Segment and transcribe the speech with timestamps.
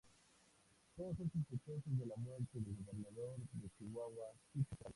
[0.95, 4.89] Todos son sospechosos de la muerte del gobernador de Chihuahua, Chucho Casares.